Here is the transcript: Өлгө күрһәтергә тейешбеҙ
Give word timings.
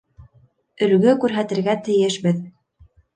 Өлгө 0.85 1.13
күрһәтергә 1.25 1.75
тейешбеҙ 1.89 2.41